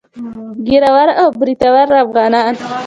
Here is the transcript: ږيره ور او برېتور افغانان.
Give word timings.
ږيره 0.65 0.89
ور 0.95 1.09
او 1.21 1.27
برېتور 1.39 1.89
افغانان. 2.03 2.53